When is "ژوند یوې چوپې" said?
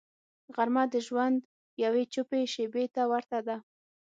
1.07-2.41